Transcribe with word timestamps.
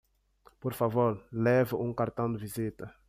Por 0.59 0.73
favor, 0.73 1.23
leve 1.31 1.75
um 1.75 1.93
cartão 1.93 2.33
de 2.33 2.39
visita. 2.39 2.91